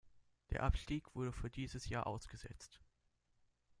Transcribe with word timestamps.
Der 0.49 0.63
Abstieg 0.63 1.13
wurde 1.13 1.31
für 1.31 1.51
dieses 1.51 1.87
Jahr 1.87 2.07
ausgesetzt. 2.07 2.81